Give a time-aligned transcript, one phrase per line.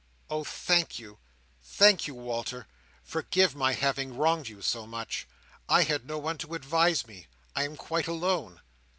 [0.31, 1.19] "Oh thank you,
[1.61, 2.65] thank you, Walter!
[3.03, 5.27] Forgive my having wronged you so much.
[5.69, 7.27] I had no one to advise me.
[7.55, 8.61] I am quite alone."